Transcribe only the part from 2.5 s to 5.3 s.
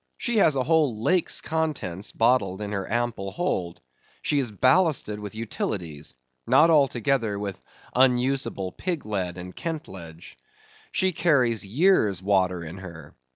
in her ample hold. She is ballasted